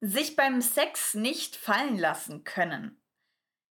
sich 0.00 0.36
beim 0.36 0.60
Sex 0.60 1.14
nicht 1.14 1.56
fallen 1.56 1.98
lassen 1.98 2.44
können. 2.44 3.00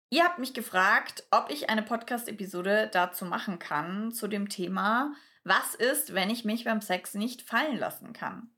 Ihr 0.10 0.24
habt 0.24 0.40
mich 0.40 0.54
gefragt, 0.54 1.24
ob 1.32 1.50
ich 1.50 1.70
eine 1.70 1.84
Podcast-Episode 1.84 2.90
dazu 2.92 3.26
machen 3.26 3.60
kann, 3.60 4.12
zu 4.12 4.28
dem 4.28 4.50
Thema, 4.50 5.14
was 5.44 5.76
ist, 5.76 6.14
wenn 6.14 6.30
ich 6.30 6.46
mich 6.46 6.64
beim 6.64 6.82
Sex 6.82 7.14
nicht 7.14 7.42
fallen 7.42 7.78
lassen 7.78 8.14
kann. 8.14 8.50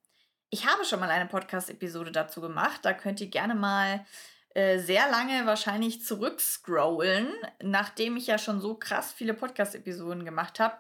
Ich 0.50 0.66
habe 0.66 0.86
schon 0.86 1.00
mal 1.00 1.10
eine 1.10 1.28
Podcast-Episode 1.28 2.12
dazu 2.12 2.42
gemacht, 2.42 2.82
da 2.84 2.94
könnt 2.94 3.20
ihr 3.20 3.28
gerne 3.28 3.56
mal 3.56 4.06
äh, 4.54 4.80
sehr 4.80 5.10
lange 5.12 5.46
wahrscheinlich 5.46 6.04
zurückscrollen. 6.06 7.28
Nachdem 7.62 8.18
ich 8.18 8.28
ja 8.28 8.38
schon 8.38 8.62
so 8.62 8.76
krass 8.76 9.12
viele 9.12 9.34
Podcast-Episoden 9.34 10.26
gemacht 10.26 10.60
habe, 10.60 10.78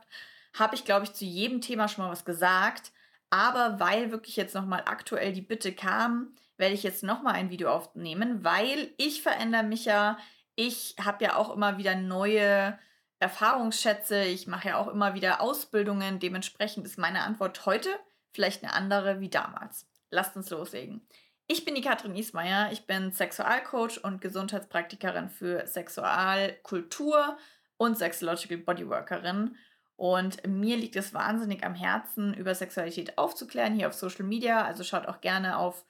habe 0.57 0.75
ich, 0.75 0.85
glaube 0.85 1.05
ich, 1.05 1.13
zu 1.13 1.25
jedem 1.25 1.61
Thema 1.61 1.87
schon 1.87 2.05
mal 2.05 2.11
was 2.11 2.25
gesagt. 2.25 2.91
Aber 3.29 3.79
weil 3.79 4.11
wirklich 4.11 4.35
jetzt 4.35 4.55
nochmal 4.55 4.83
aktuell 4.85 5.33
die 5.33 5.41
Bitte 5.41 5.73
kam, 5.73 6.33
werde 6.57 6.73
ich 6.73 6.83
jetzt 6.83 7.03
nochmal 7.03 7.35
ein 7.35 7.49
Video 7.49 7.69
aufnehmen, 7.71 8.43
weil 8.43 8.91
ich 8.97 9.21
verändere 9.21 9.63
mich 9.63 9.85
ja. 9.85 10.17
Ich 10.55 10.95
habe 11.03 11.23
ja 11.23 11.35
auch 11.35 11.53
immer 11.53 11.77
wieder 11.77 11.95
neue 11.95 12.77
Erfahrungsschätze. 13.19 14.23
Ich 14.23 14.47
mache 14.47 14.69
ja 14.69 14.77
auch 14.77 14.87
immer 14.87 15.13
wieder 15.13 15.41
Ausbildungen. 15.41 16.19
Dementsprechend 16.19 16.85
ist 16.85 16.97
meine 16.97 17.21
Antwort 17.21 17.65
heute 17.65 17.89
vielleicht 18.31 18.63
eine 18.63 18.73
andere 18.73 19.19
wie 19.19 19.29
damals. 19.29 19.87
Lasst 20.09 20.35
uns 20.35 20.49
loslegen. 20.49 21.05
Ich 21.47 21.63
bin 21.63 21.75
die 21.75 21.81
Katrin 21.81 22.15
Ismaier. 22.15 22.69
Ich 22.71 22.85
bin 22.85 23.11
Sexualcoach 23.11 24.03
und 24.03 24.21
Gesundheitspraktikerin 24.21 25.29
für 25.29 25.65
Sexualkultur 25.65 27.37
und 27.77 27.97
Sexological 27.97 28.57
Bodyworkerin. 28.57 29.55
Und 29.95 30.45
mir 30.45 30.77
liegt 30.77 30.95
es 30.95 31.13
wahnsinnig 31.13 31.63
am 31.63 31.73
Herzen, 31.73 32.33
über 32.33 32.53
Sexualität 32.53 33.17
aufzuklären 33.17 33.73
hier 33.73 33.87
auf 33.87 33.93
Social 33.93 34.25
Media. 34.25 34.63
Also 34.63 34.83
schaut 34.83 35.07
auch 35.07 35.21
gerne 35.21 35.57
auf 35.57 35.85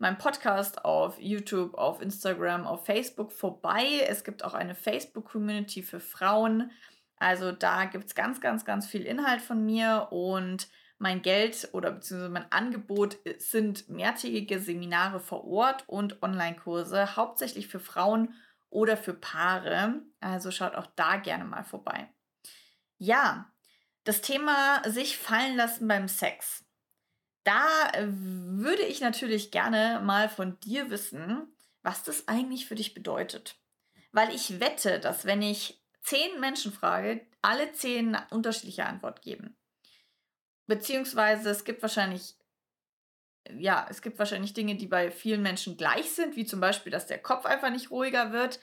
meinem 0.00 0.18
Podcast, 0.18 0.84
auf 0.84 1.20
YouTube, 1.20 1.74
auf 1.74 2.00
Instagram, 2.00 2.66
auf 2.66 2.86
Facebook 2.86 3.32
vorbei. 3.32 4.04
Es 4.08 4.24
gibt 4.24 4.44
auch 4.44 4.54
eine 4.54 4.74
Facebook-Community 4.74 5.82
für 5.82 6.00
Frauen. 6.00 6.70
Also 7.16 7.52
da 7.52 7.84
gibt 7.84 8.06
es 8.06 8.14
ganz, 8.14 8.40
ganz, 8.40 8.64
ganz 8.64 8.86
viel 8.86 9.02
Inhalt 9.02 9.42
von 9.42 9.64
mir 9.64 10.08
und 10.10 10.68
mein 10.98 11.22
Geld 11.22 11.68
oder 11.72 11.92
beziehungsweise 11.92 12.32
mein 12.32 12.50
Angebot 12.50 13.18
sind 13.38 13.88
mehrtägige 13.88 14.58
Seminare 14.58 15.20
vor 15.20 15.44
Ort 15.46 15.84
und 15.86 16.22
Online-Kurse, 16.22 17.16
hauptsächlich 17.16 17.68
für 17.68 17.80
Frauen 17.80 18.34
oder 18.70 18.96
für 18.96 19.14
Paare. 19.14 20.02
Also 20.20 20.50
schaut 20.50 20.74
auch 20.74 20.86
da 20.96 21.16
gerne 21.16 21.44
mal 21.44 21.64
vorbei. 21.64 22.08
Ja, 22.96 23.50
das 24.04 24.22
Thema 24.22 24.82
sich 24.88 25.18
fallen 25.18 25.56
lassen 25.56 25.88
beim 25.88 26.08
Sex. 26.08 26.64
Da 27.44 27.90
würde 27.96 28.82
ich 28.82 29.00
natürlich 29.00 29.50
gerne 29.50 30.00
mal 30.04 30.28
von 30.28 30.58
dir 30.60 30.90
wissen, 30.90 31.48
was 31.82 32.02
das 32.02 32.28
eigentlich 32.28 32.66
für 32.66 32.74
dich 32.74 32.94
bedeutet. 32.94 33.56
Weil 34.12 34.34
ich 34.34 34.60
wette, 34.60 35.00
dass 35.00 35.24
wenn 35.24 35.40
ich 35.40 35.80
zehn 36.02 36.40
Menschen 36.40 36.72
frage, 36.72 37.26
alle 37.42 37.72
zehn 37.72 38.16
unterschiedliche 38.30 38.86
Antwort 38.86 39.22
geben. 39.22 39.56
Beziehungsweise 40.66 41.50
es 41.50 41.64
gibt 41.64 41.82
wahrscheinlich, 41.82 42.34
ja, 43.56 43.86
es 43.90 44.02
gibt 44.02 44.18
wahrscheinlich 44.18 44.52
Dinge, 44.52 44.76
die 44.76 44.86
bei 44.86 45.10
vielen 45.10 45.42
Menschen 45.42 45.76
gleich 45.76 46.10
sind, 46.10 46.36
wie 46.36 46.44
zum 46.44 46.60
Beispiel, 46.60 46.92
dass 46.92 47.06
der 47.06 47.18
Kopf 47.18 47.46
einfach 47.46 47.70
nicht 47.70 47.90
ruhiger 47.90 48.32
wird. 48.32 48.60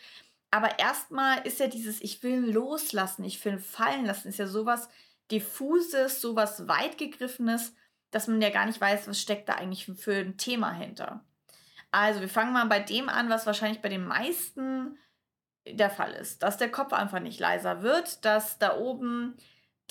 Aber 0.51 0.79
erstmal 0.79 1.45
ist 1.45 1.59
ja 1.59 1.67
dieses, 1.67 2.01
ich 2.01 2.23
will 2.23 2.51
loslassen, 2.51 3.23
ich 3.25 3.43
will 3.43 3.59
fallen 3.59 4.05
lassen, 4.05 4.29
ist 4.29 4.39
ja 4.39 4.47
sowas 4.47 4.89
diffuses, 5.29 6.21
sowas 6.21 6.67
weitgegriffenes, 6.67 7.73
dass 8.11 8.27
man 8.27 8.41
ja 8.41 8.49
gar 8.49 8.65
nicht 8.65 8.79
weiß, 8.79 9.07
was 9.07 9.21
steckt 9.21 9.49
da 9.49 9.53
eigentlich 9.55 9.85
für 9.85 10.15
ein 10.15 10.37
Thema 10.37 10.71
hinter. 10.71 11.23
Also 11.91 12.21
wir 12.21 12.29
fangen 12.29 12.53
mal 12.53 12.65
bei 12.65 12.79
dem 12.79 13.09
an, 13.09 13.29
was 13.29 13.45
wahrscheinlich 13.45 13.81
bei 13.81 13.89
den 13.89 14.05
meisten 14.05 14.97
der 15.65 15.89
Fall 15.89 16.13
ist, 16.13 16.43
dass 16.43 16.57
der 16.57 16.71
Kopf 16.71 16.93
einfach 16.93 17.19
nicht 17.19 17.39
leiser 17.39 17.81
wird, 17.81 18.23
dass 18.23 18.57
da 18.57 18.77
oben 18.77 19.35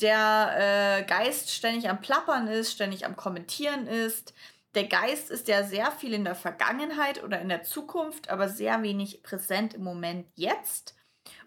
der 0.00 1.00
äh, 1.00 1.04
Geist 1.04 1.50
ständig 1.50 1.88
am 1.88 2.00
Plappern 2.00 2.48
ist, 2.48 2.72
ständig 2.72 3.06
am 3.06 3.16
Kommentieren 3.16 3.86
ist. 3.86 4.34
Der 4.74 4.84
Geist 4.84 5.30
ist 5.30 5.48
ja 5.48 5.64
sehr 5.64 5.90
viel 5.90 6.12
in 6.12 6.24
der 6.24 6.34
Vergangenheit 6.34 7.22
oder 7.22 7.40
in 7.40 7.48
der 7.48 7.62
Zukunft, 7.62 8.28
aber 8.28 8.48
sehr 8.48 8.82
wenig 8.82 9.22
präsent 9.22 9.74
im 9.74 9.82
Moment 9.82 10.26
jetzt. 10.34 10.94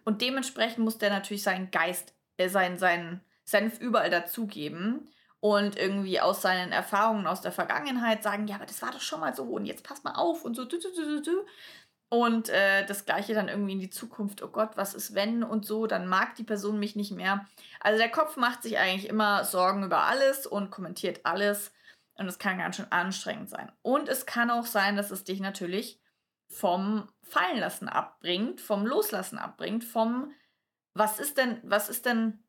Und 0.03 0.21
dementsprechend 0.21 0.79
muss 0.79 0.97
der 0.97 1.11
natürlich 1.11 1.43
seinen 1.43 1.69
Geist, 1.69 2.13
äh, 2.37 2.49
sein, 2.49 2.79
seinen 2.79 3.21
Senf 3.43 3.79
überall 3.79 4.09
dazugeben 4.09 5.09
und 5.41 5.77
irgendwie 5.77 6.19
aus 6.19 6.41
seinen 6.41 6.71
Erfahrungen 6.71 7.27
aus 7.27 7.41
der 7.41 7.51
Vergangenheit 7.51 8.23
sagen, 8.23 8.47
ja, 8.47 8.55
aber 8.55 8.65
das 8.65 8.81
war 8.81 8.91
doch 8.91 9.01
schon 9.01 9.21
mal 9.21 9.35
so 9.35 9.43
und 9.43 9.65
jetzt 9.65 9.83
pass 9.83 10.03
mal 10.03 10.15
auf 10.15 10.43
und 10.43 10.55
so. 10.55 10.67
Und 12.11 12.49
äh, 12.49 12.85
das 12.87 13.05
gleiche 13.05 13.35
dann 13.35 13.49
irgendwie 13.49 13.73
in 13.73 13.79
die 13.79 13.91
Zukunft, 13.91 14.41
oh 14.41 14.47
Gott, 14.47 14.71
was 14.75 14.95
ist 14.95 15.13
wenn 15.13 15.43
und 15.43 15.65
so, 15.65 15.85
dann 15.85 16.07
mag 16.07 16.35
die 16.35 16.43
Person 16.43 16.79
mich 16.79 16.95
nicht 16.95 17.11
mehr. 17.11 17.45
Also 17.79 17.99
der 17.99 18.09
Kopf 18.09 18.35
macht 18.35 18.63
sich 18.63 18.79
eigentlich 18.79 19.07
immer 19.07 19.45
Sorgen 19.45 19.83
über 19.83 20.03
alles 20.03 20.47
und 20.47 20.71
kommentiert 20.71 21.21
alles 21.23 21.71
und 22.15 22.27
es 22.27 22.39
kann 22.39 22.57
ganz 22.57 22.77
schön 22.77 22.91
anstrengend 22.91 23.49
sein. 23.49 23.71
Und 23.83 24.09
es 24.09 24.25
kann 24.25 24.49
auch 24.49 24.65
sein, 24.65 24.97
dass 24.97 25.11
es 25.11 25.23
dich 25.23 25.39
natürlich 25.39 26.01
vom 26.51 27.07
Fallenlassen 27.21 27.87
abbringt, 27.87 28.59
vom 28.59 28.87
Loslassen 28.87 29.37
abbringt, 29.37 29.83
vom 29.83 30.33
was 30.95 31.19
ist 31.19 31.37
denn, 31.37 31.61
was 31.63 31.89
ist 31.89 32.07
denn 32.07 32.43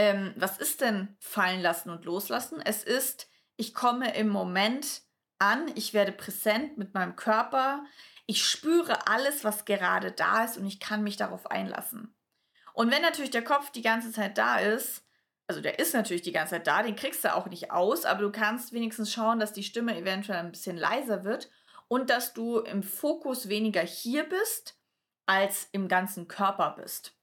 ähm, 0.00 0.32
was 0.34 0.56
ist 0.56 0.80
denn 0.80 1.14
fallen 1.20 1.60
lassen 1.60 1.90
und 1.90 2.06
loslassen? 2.06 2.62
Es 2.64 2.84
ist, 2.84 3.28
ich 3.56 3.74
komme 3.74 4.16
im 4.16 4.30
Moment 4.30 5.02
an, 5.38 5.70
ich 5.74 5.92
werde 5.92 6.10
präsent 6.10 6.78
mit 6.78 6.94
meinem 6.94 7.16
Körper, 7.16 7.84
ich 8.24 8.42
spüre 8.42 9.08
alles, 9.08 9.44
was 9.44 9.66
gerade 9.66 10.10
da 10.10 10.44
ist 10.44 10.56
und 10.56 10.64
ich 10.64 10.80
kann 10.80 11.02
mich 11.02 11.18
darauf 11.18 11.50
einlassen. 11.50 12.16
Und 12.72 12.90
wenn 12.90 13.02
natürlich 13.02 13.30
der 13.30 13.44
Kopf 13.44 13.68
die 13.72 13.82
ganze 13.82 14.10
Zeit 14.10 14.38
da 14.38 14.56
ist, 14.56 15.04
also 15.48 15.60
der 15.60 15.78
ist 15.78 15.92
natürlich 15.92 16.22
die 16.22 16.32
ganze 16.32 16.54
Zeit 16.54 16.66
da, 16.66 16.82
den 16.82 16.96
kriegst 16.96 17.22
du 17.22 17.34
auch 17.34 17.48
nicht 17.48 17.70
aus, 17.70 18.06
aber 18.06 18.22
du 18.22 18.32
kannst 18.32 18.72
wenigstens 18.72 19.12
schauen, 19.12 19.38
dass 19.38 19.52
die 19.52 19.64
Stimme 19.64 19.98
eventuell 19.98 20.38
ein 20.38 20.52
bisschen 20.52 20.78
leiser 20.78 21.24
wird 21.24 21.50
und 21.88 22.08
dass 22.08 22.32
du 22.32 22.60
im 22.60 22.82
Fokus 22.82 23.50
weniger 23.50 23.82
hier 23.82 24.24
bist, 24.24 24.78
als 25.26 25.68
im 25.72 25.88
ganzen 25.88 26.26
Körper 26.26 26.76
bist. 26.80 27.19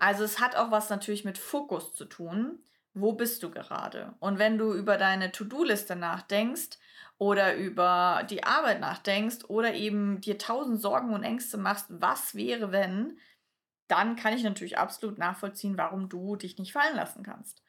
Also 0.00 0.24
es 0.24 0.40
hat 0.40 0.56
auch 0.56 0.70
was 0.70 0.88
natürlich 0.88 1.24
mit 1.24 1.38
Fokus 1.38 1.94
zu 1.94 2.06
tun. 2.06 2.58
Wo 2.94 3.12
bist 3.12 3.42
du 3.42 3.50
gerade? 3.50 4.14
Und 4.18 4.38
wenn 4.38 4.58
du 4.58 4.72
über 4.72 4.96
deine 4.96 5.30
To-Do-Liste 5.30 5.94
nachdenkst 5.94 6.78
oder 7.18 7.54
über 7.54 8.26
die 8.28 8.42
Arbeit 8.42 8.80
nachdenkst 8.80 9.44
oder 9.48 9.74
eben 9.74 10.20
dir 10.20 10.38
tausend 10.38 10.80
Sorgen 10.80 11.12
und 11.12 11.22
Ängste 11.22 11.58
machst, 11.58 11.86
was 11.90 12.34
wäre, 12.34 12.72
wenn, 12.72 13.18
dann 13.88 14.16
kann 14.16 14.32
ich 14.32 14.42
natürlich 14.42 14.78
absolut 14.78 15.18
nachvollziehen, 15.18 15.76
warum 15.76 16.08
du 16.08 16.34
dich 16.34 16.58
nicht 16.58 16.72
fallen 16.72 16.96
lassen 16.96 17.22
kannst. 17.22 17.62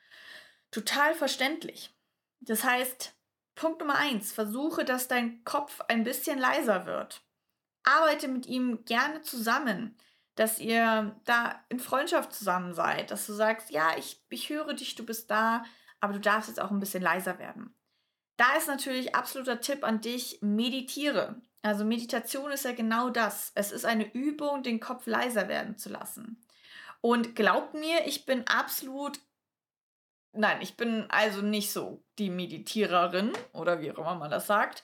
Total 0.71 1.13
verständlich. 1.13 1.93
Das 2.39 2.63
heißt, 2.63 3.13
Punkt 3.55 3.81
Nummer 3.81 3.97
eins, 3.97 4.31
versuche, 4.31 4.85
dass 4.85 5.09
dein 5.09 5.43
Kopf 5.43 5.81
ein 5.89 6.05
bisschen 6.05 6.39
leiser 6.39 6.85
wird. 6.85 7.21
Arbeite 7.83 8.29
mit 8.29 8.45
ihm 8.45 8.85
gerne 8.85 9.21
zusammen 9.21 9.97
dass 10.35 10.59
ihr 10.59 11.15
da 11.25 11.63
in 11.69 11.79
Freundschaft 11.79 12.33
zusammen 12.33 12.73
seid, 12.73 13.11
dass 13.11 13.25
du 13.27 13.33
sagst, 13.33 13.69
ja, 13.69 13.97
ich, 13.97 14.23
ich 14.29 14.49
höre 14.49 14.73
dich, 14.73 14.95
du 14.95 15.05
bist 15.05 15.29
da, 15.29 15.63
aber 15.99 16.13
du 16.13 16.19
darfst 16.19 16.49
jetzt 16.49 16.59
auch 16.59 16.71
ein 16.71 16.79
bisschen 16.79 17.03
leiser 17.03 17.37
werden. 17.39 17.75
Da 18.37 18.55
ist 18.55 18.67
natürlich 18.67 19.13
absoluter 19.13 19.61
Tipp 19.61 19.83
an 19.83 20.01
dich, 20.01 20.39
meditiere. 20.41 21.41
Also 21.61 21.85
Meditation 21.85 22.51
ist 22.51 22.65
ja 22.65 22.71
genau 22.71 23.09
das. 23.09 23.51
Es 23.53 23.71
ist 23.71 23.85
eine 23.85 24.11
Übung, 24.13 24.63
den 24.63 24.79
Kopf 24.79 25.05
leiser 25.05 25.47
werden 25.47 25.77
zu 25.77 25.89
lassen. 25.89 26.43
Und 27.01 27.35
glaubt 27.35 27.73
mir, 27.73 28.07
ich 28.07 28.25
bin 28.25 28.47
absolut, 28.47 29.19
nein, 30.33 30.61
ich 30.61 30.77
bin 30.77 31.05
also 31.09 31.41
nicht 31.41 31.71
so 31.71 32.03
die 32.17 32.29
Meditiererin 32.29 33.31
oder 33.53 33.81
wie 33.81 33.91
auch 33.91 33.97
immer 33.97 34.15
man 34.15 34.31
das 34.31 34.47
sagt. 34.47 34.83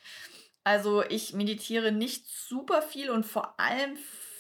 Also 0.64 1.04
ich 1.04 1.34
meditiere 1.34 1.92
nicht 1.92 2.28
super 2.28 2.82
viel 2.82 3.10
und 3.10 3.26
vor 3.26 3.60
allem 3.60 3.98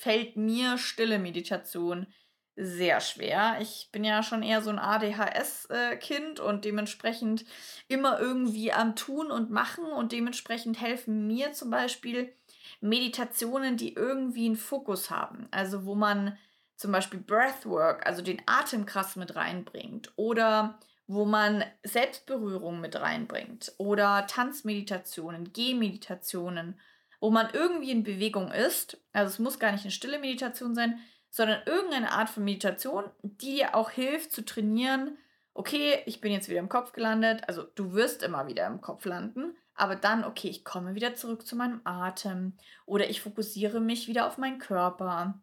fällt 0.07 0.37
mir 0.37 0.77
stille 0.77 1.19
Meditation 1.19 2.07
sehr 2.55 3.01
schwer. 3.01 3.57
Ich 3.59 3.89
bin 3.91 4.05
ja 4.05 4.23
schon 4.23 4.41
eher 4.41 4.61
so 4.61 4.69
ein 4.69 4.79
ADHS-Kind 4.79 6.39
und 6.39 6.63
dementsprechend 6.63 7.43
immer 7.89 8.17
irgendwie 8.17 8.71
am 8.71 8.95
Tun 8.95 9.29
und 9.29 9.51
Machen 9.51 9.83
und 9.83 10.13
dementsprechend 10.13 10.79
helfen 10.79 11.27
mir 11.27 11.51
zum 11.51 11.71
Beispiel 11.71 12.33
Meditationen, 12.79 13.75
die 13.75 13.95
irgendwie 13.95 14.45
einen 14.45 14.55
Fokus 14.55 15.09
haben. 15.09 15.49
Also 15.51 15.85
wo 15.85 15.93
man 15.93 16.37
zum 16.77 16.93
Beispiel 16.93 17.19
Breathwork, 17.19 18.05
also 18.07 18.21
den 18.21 18.41
Atem 18.45 18.85
krass 18.85 19.17
mit 19.17 19.35
reinbringt 19.35 20.13
oder 20.15 20.79
wo 21.05 21.25
man 21.25 21.65
Selbstberührung 21.83 22.79
mit 22.79 22.95
reinbringt 22.95 23.73
oder 23.77 24.25
Tanzmeditationen, 24.25 25.51
Gehmeditationen 25.51 26.79
wo 27.19 27.29
man 27.29 27.49
irgendwie 27.53 27.91
in 27.91 28.03
Bewegung 28.03 28.51
ist. 28.51 28.97
Also 29.13 29.33
es 29.33 29.39
muss 29.39 29.59
gar 29.59 29.71
nicht 29.71 29.83
eine 29.83 29.91
stille 29.91 30.19
Meditation 30.19 30.75
sein, 30.75 30.99
sondern 31.29 31.61
irgendeine 31.65 32.11
Art 32.11 32.29
von 32.29 32.43
Meditation, 32.43 33.05
die 33.21 33.55
dir 33.55 33.75
auch 33.75 33.91
hilft 33.91 34.31
zu 34.31 34.45
trainieren, 34.45 35.17
okay, 35.53 36.01
ich 36.05 36.21
bin 36.21 36.31
jetzt 36.31 36.49
wieder 36.49 36.59
im 36.59 36.69
Kopf 36.69 36.93
gelandet. 36.93 37.41
Also 37.47 37.63
du 37.63 37.93
wirst 37.93 38.21
immer 38.21 38.47
wieder 38.47 38.67
im 38.67 38.79
Kopf 38.79 39.05
landen, 39.05 39.55
aber 39.73 39.95
dann, 39.95 40.23
okay, 40.23 40.47
ich 40.49 40.63
komme 40.63 40.95
wieder 40.95 41.15
zurück 41.15 41.45
zu 41.45 41.55
meinem 41.55 41.81
Atem 41.83 42.53
oder 42.85 43.09
ich 43.09 43.21
fokussiere 43.21 43.79
mich 43.79 44.07
wieder 44.07 44.27
auf 44.27 44.37
meinen 44.37 44.59
Körper. 44.59 45.41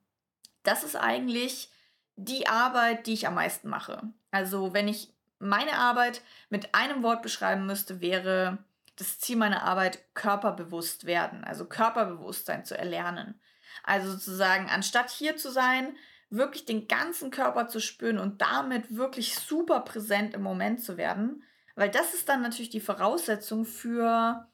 Das 0.62 0.85
ist 0.85 0.97
eigentlich 0.97 1.69
die 2.17 2.47
Arbeit, 2.47 3.06
die 3.06 3.12
ich 3.12 3.27
am 3.27 3.35
meisten 3.35 3.69
mache. 3.69 4.12
Also 4.31 4.73
wenn 4.73 4.87
ich 4.87 5.12
meine 5.41 5.75
Arbeit 5.75 6.23
mit 6.49 6.75
einem 6.75 7.03
Wort 7.03 7.23
beschreiben 7.23 7.67
müsste, 7.67 8.00
wäre 8.00 8.59
das 8.96 9.19
Ziel 9.19 9.37
meiner 9.37 9.62
Arbeit 9.62 10.14
körperbewusst 10.14 11.06
werden, 11.06 11.44
also 11.44 11.67
Körperbewusstsein 11.67 12.64
zu 12.64 12.76
erlernen. 12.76 13.41
Also 13.82 14.12
sozusagen, 14.12 14.69
anstatt 14.69 15.11
hier 15.11 15.37
zu 15.37 15.50
sein, 15.50 15.96
wirklich 16.31 16.64
den 16.64 16.88
ganzen 16.88 17.31
Körper 17.31 17.69
zu 17.69 17.81
spüren 17.81 18.19
und 18.19 18.41
damit 18.41 18.96
wirklich 18.96 19.38
super 19.38 19.81
präsent 19.81 20.35
im 20.35 20.43
Moment 20.43 20.82
zu 20.82 20.96
werden, 20.96 21.43
weil 21.75 21.91
das 21.91 22.14
ist 22.14 22.29
dann 22.29 22.43
natürlich 22.43 22.70
die 22.70 22.81
Voraussetzung 22.81 23.64
für 23.64 24.49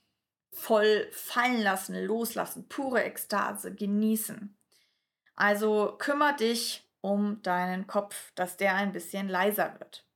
voll 0.52 1.08
fallen 1.12 1.62
lassen, 1.62 1.94
loslassen, 2.04 2.68
pure 2.68 3.04
Ekstase, 3.04 3.74
genießen. 3.74 4.56
Also 5.36 5.96
kümmere 5.98 6.36
dich 6.36 6.88
um 7.00 7.40
deinen 7.42 7.86
Kopf, 7.86 8.32
dass 8.34 8.56
der 8.56 8.74
ein 8.74 8.92
bisschen 8.92 9.28
leiser 9.28 9.78
wird. 9.78 10.06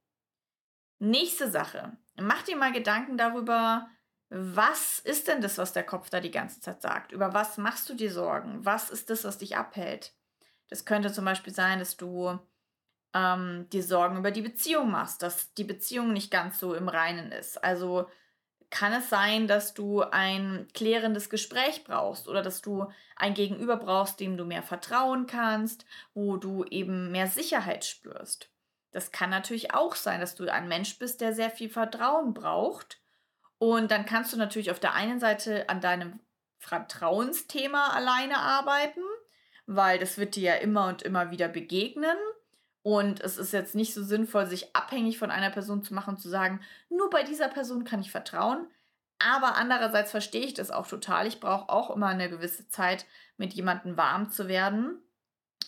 Nächste 0.98 1.50
Sache. 1.50 1.96
Mach 2.16 2.42
dir 2.42 2.56
mal 2.56 2.72
Gedanken 2.72 3.16
darüber, 3.16 3.88
was 4.30 4.98
ist 4.98 5.28
denn 5.28 5.40
das, 5.40 5.58
was 5.58 5.72
der 5.72 5.84
Kopf 5.84 6.10
da 6.10 6.20
die 6.20 6.30
ganze 6.30 6.60
Zeit 6.60 6.82
sagt? 6.82 7.12
Über 7.12 7.34
was 7.34 7.58
machst 7.58 7.88
du 7.88 7.94
dir 7.94 8.12
Sorgen? 8.12 8.64
Was 8.64 8.90
ist 8.90 9.10
das, 9.10 9.24
was 9.24 9.38
dich 9.38 9.56
abhält? 9.56 10.12
Das 10.68 10.84
könnte 10.84 11.12
zum 11.12 11.24
Beispiel 11.24 11.54
sein, 11.54 11.78
dass 11.78 11.96
du 11.96 12.38
ähm, 13.14 13.68
dir 13.70 13.82
Sorgen 13.82 14.18
über 14.18 14.30
die 14.30 14.42
Beziehung 14.42 14.90
machst, 14.90 15.22
dass 15.22 15.54
die 15.54 15.64
Beziehung 15.64 16.12
nicht 16.12 16.30
ganz 16.30 16.58
so 16.58 16.74
im 16.74 16.88
Reinen 16.88 17.32
ist. 17.32 17.62
Also 17.62 18.08
kann 18.70 18.92
es 18.92 19.08
sein, 19.08 19.46
dass 19.46 19.72
du 19.72 20.02
ein 20.02 20.66
klärendes 20.74 21.30
Gespräch 21.30 21.84
brauchst 21.84 22.26
oder 22.26 22.42
dass 22.42 22.60
du 22.60 22.90
ein 23.14 23.34
Gegenüber 23.34 23.76
brauchst, 23.76 24.18
dem 24.18 24.36
du 24.36 24.44
mehr 24.44 24.64
vertrauen 24.64 25.26
kannst, 25.26 25.86
wo 26.12 26.36
du 26.36 26.64
eben 26.64 27.12
mehr 27.12 27.28
Sicherheit 27.28 27.84
spürst. 27.84 28.50
Das 28.90 29.12
kann 29.12 29.30
natürlich 29.30 29.72
auch 29.74 29.94
sein, 29.94 30.20
dass 30.20 30.34
du 30.34 30.52
ein 30.52 30.66
Mensch 30.66 30.98
bist, 30.98 31.20
der 31.20 31.32
sehr 31.34 31.50
viel 31.50 31.68
Vertrauen 31.68 32.34
braucht. 32.34 33.00
Und 33.64 33.90
dann 33.90 34.04
kannst 34.04 34.30
du 34.30 34.36
natürlich 34.36 34.70
auf 34.70 34.78
der 34.78 34.92
einen 34.92 35.18
Seite 35.18 35.70
an 35.70 35.80
deinem 35.80 36.20
Vertrauensthema 36.58 37.94
alleine 37.94 38.36
arbeiten, 38.36 39.00
weil 39.64 39.98
das 39.98 40.18
wird 40.18 40.36
dir 40.36 40.42
ja 40.42 40.54
immer 40.56 40.88
und 40.88 41.00
immer 41.00 41.30
wieder 41.30 41.48
begegnen. 41.48 42.18
Und 42.82 43.22
es 43.22 43.38
ist 43.38 43.54
jetzt 43.54 43.74
nicht 43.74 43.94
so 43.94 44.04
sinnvoll, 44.04 44.44
sich 44.44 44.76
abhängig 44.76 45.18
von 45.18 45.30
einer 45.30 45.48
Person 45.48 45.82
zu 45.82 45.94
machen 45.94 46.16
und 46.16 46.20
zu 46.20 46.28
sagen, 46.28 46.60
nur 46.90 47.08
bei 47.08 47.22
dieser 47.22 47.48
Person 47.48 47.84
kann 47.84 48.02
ich 48.02 48.10
vertrauen. 48.10 48.66
Aber 49.18 49.54
andererseits 49.54 50.10
verstehe 50.10 50.44
ich 50.44 50.52
das 50.52 50.70
auch 50.70 50.86
total. 50.86 51.26
Ich 51.26 51.40
brauche 51.40 51.70
auch 51.70 51.88
immer 51.88 52.08
eine 52.08 52.28
gewisse 52.28 52.68
Zeit, 52.68 53.06
mit 53.38 53.54
jemandem 53.54 53.96
warm 53.96 54.28
zu 54.30 54.46
werden 54.46 54.98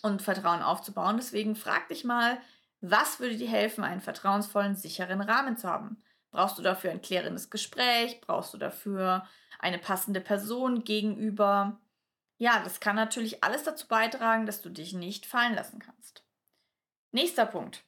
und 0.02 0.20
Vertrauen 0.20 0.60
aufzubauen. 0.60 1.16
Deswegen 1.16 1.56
frag 1.56 1.88
dich 1.88 2.04
mal, 2.04 2.36
was 2.82 3.20
würde 3.20 3.36
dir 3.36 3.48
helfen, 3.48 3.84
einen 3.84 4.02
vertrauensvollen, 4.02 4.76
sicheren 4.76 5.22
Rahmen 5.22 5.56
zu 5.56 5.66
haben? 5.66 6.02
Brauchst 6.30 6.58
du 6.58 6.62
dafür 6.62 6.90
ein 6.90 7.02
klärendes 7.02 7.50
Gespräch? 7.50 8.20
Brauchst 8.20 8.52
du 8.52 8.58
dafür 8.58 9.26
eine 9.58 9.78
passende 9.78 10.20
Person 10.20 10.84
gegenüber? 10.84 11.80
Ja, 12.38 12.62
das 12.62 12.80
kann 12.80 12.96
natürlich 12.96 13.42
alles 13.42 13.62
dazu 13.62 13.88
beitragen, 13.88 14.46
dass 14.46 14.60
du 14.60 14.68
dich 14.68 14.92
nicht 14.92 15.26
fallen 15.26 15.54
lassen 15.54 15.78
kannst. 15.78 16.24
Nächster 17.12 17.46
Punkt. 17.46 17.84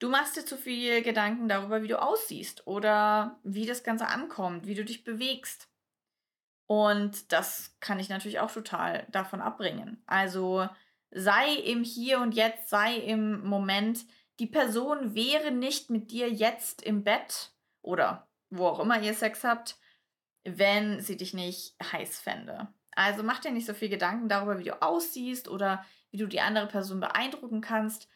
Du 0.00 0.08
machst 0.08 0.36
dir 0.36 0.44
zu 0.44 0.56
viel 0.56 1.02
Gedanken 1.02 1.48
darüber, 1.48 1.82
wie 1.82 1.88
du 1.88 2.00
aussiehst 2.00 2.66
oder 2.66 3.40
wie 3.42 3.66
das 3.66 3.82
Ganze 3.82 4.06
ankommt, 4.06 4.66
wie 4.66 4.74
du 4.74 4.84
dich 4.84 5.04
bewegst. 5.04 5.68
Und 6.66 7.32
das 7.32 7.76
kann 7.80 7.98
ich 7.98 8.08
natürlich 8.08 8.40
auch 8.40 8.52
total 8.52 9.06
davon 9.10 9.40
abbringen. 9.40 10.02
Also 10.06 10.68
sei 11.10 11.54
im 11.54 11.82
Hier 11.82 12.20
und 12.20 12.34
Jetzt, 12.34 12.68
sei 12.68 12.96
im 12.96 13.44
Moment. 13.44 14.04
Die 14.38 14.46
Person 14.46 15.14
wäre 15.14 15.50
nicht 15.50 15.90
mit 15.90 16.10
dir 16.10 16.30
jetzt 16.30 16.82
im 16.82 17.02
Bett 17.02 17.52
oder 17.88 18.28
wo 18.50 18.66
auch 18.66 18.80
immer 18.80 19.00
ihr 19.00 19.14
Sex 19.14 19.44
habt, 19.44 19.76
wenn 20.44 21.00
sie 21.00 21.16
dich 21.16 21.32
nicht 21.32 21.74
heiß 21.82 22.20
fände. 22.20 22.68
Also 22.92 23.22
mach 23.22 23.40
dir 23.40 23.50
nicht 23.50 23.66
so 23.66 23.74
viel 23.74 23.88
Gedanken 23.88 24.28
darüber, 24.28 24.58
wie 24.58 24.64
du 24.64 24.82
aussiehst 24.82 25.48
oder 25.48 25.84
wie 26.10 26.18
du 26.18 26.26
die 26.26 26.40
andere 26.40 26.66
Person 26.66 27.00
beeindrucken 27.00 27.60
kannst. 27.60 28.08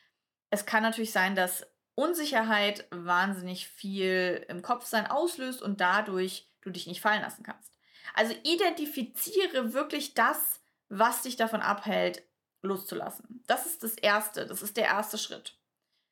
Es 0.50 0.66
kann 0.66 0.82
natürlich 0.82 1.12
sein, 1.12 1.34
dass 1.34 1.66
Unsicherheit 1.94 2.86
wahnsinnig 2.90 3.68
viel 3.68 4.44
im 4.48 4.62
Kopfsein 4.62 5.06
auslöst 5.06 5.62
und 5.62 5.80
dadurch 5.80 6.50
du 6.60 6.70
dich 6.70 6.86
nicht 6.86 7.00
fallen 7.00 7.22
lassen 7.22 7.42
kannst. 7.42 7.78
Also 8.14 8.34
identifiziere 8.44 9.72
wirklich 9.72 10.14
das, 10.14 10.60
was 10.88 11.22
dich 11.22 11.36
davon 11.36 11.62
abhält, 11.62 12.22
loszulassen. 12.62 13.42
Das 13.46 13.66
ist 13.66 13.82
das 13.82 13.94
Erste, 13.94 14.46
das 14.46 14.62
ist 14.62 14.76
der 14.76 14.84
erste 14.84 15.16
Schritt. 15.16 15.58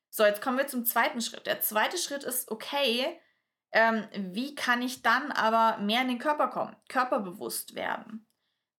So, 0.09 0.25
jetzt 0.25 0.41
kommen 0.41 0.57
wir 0.57 0.67
zum 0.67 0.85
zweiten 0.85 1.21
Schritt. 1.21 1.45
Der 1.45 1.61
zweite 1.61 1.97
Schritt 1.97 2.23
ist, 2.23 2.51
okay, 2.51 3.19
ähm, 3.73 4.07
wie 4.13 4.55
kann 4.55 4.81
ich 4.81 5.01
dann 5.01 5.31
aber 5.31 5.77
mehr 5.77 6.01
in 6.01 6.09
den 6.09 6.19
Körper 6.19 6.47
kommen, 6.47 6.75
körperbewusst 6.89 7.75
werden? 7.75 8.27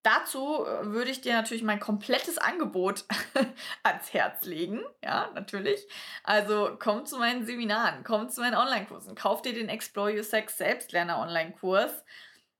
Dazu 0.02 0.66
äh, 0.66 0.86
würde 0.86 1.10
ich 1.10 1.20
dir 1.20 1.34
natürlich 1.34 1.62
mein 1.62 1.78
komplettes 1.78 2.36
Angebot 2.38 3.04
ans 3.84 4.12
Herz 4.12 4.44
legen. 4.44 4.82
Ja, 5.02 5.30
natürlich. 5.34 5.86
Also 6.24 6.76
komm 6.78 7.06
zu 7.06 7.18
meinen 7.18 7.46
Seminaren, 7.46 8.02
komm 8.02 8.28
zu 8.28 8.40
meinen 8.40 8.56
Online-Kursen, 8.56 9.14
kauf 9.14 9.42
dir 9.42 9.54
den 9.54 9.68
Explore 9.68 10.12
Your 10.16 10.24
Sex 10.24 10.58
Selbstlerner 10.58 11.18
Online-Kurs. 11.20 12.04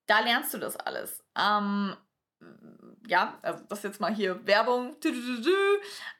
Da 0.06 0.20
lernst 0.20 0.54
du 0.54 0.58
das 0.58 0.76
alles. 0.76 1.24
Ähm, 1.36 1.96
ja, 3.06 3.38
also 3.42 3.64
das 3.68 3.82
jetzt 3.82 4.00
mal 4.00 4.14
hier 4.14 4.46
Werbung. 4.46 4.96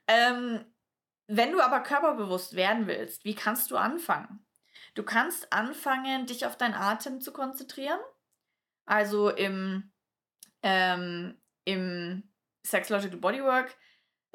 Ähm, 0.09 0.65
wenn 1.29 1.53
du 1.53 1.61
aber 1.61 1.81
körperbewusst 1.81 2.57
werden 2.57 2.87
willst, 2.89 3.25
wie 3.25 3.35
kannst 3.35 3.71
du 3.71 3.77
anfangen? 3.77 4.45
Du 4.95 5.03
kannst 5.03 5.53
anfangen, 5.53 6.27
dich 6.27 6.45
auf 6.47 6.57
deinen 6.57 6.75
Atem 6.75 7.21
zu 7.21 7.33
konzentrieren. 7.33 8.01
Also 8.85 9.31
im, 9.31 9.93
ähm, 10.63 11.41
im 11.65 12.31
Sexological 12.67 13.19
Bodywork 13.19 13.75